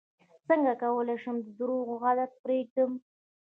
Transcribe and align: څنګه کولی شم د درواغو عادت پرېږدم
څنګه 0.47 0.71
کولی 0.83 1.15
شم 1.23 1.35
د 1.45 1.47
درواغو 1.57 1.95
عادت 2.05 2.31
پرېږدم 2.43 2.91